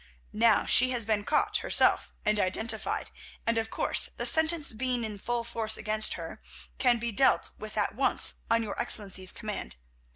[0.33, 3.11] Now she has been caught herself and identified,
[3.45, 6.41] and, of course, the sentence being in full force against her,
[6.79, 9.75] can be dealt with at once on your Excellency's command.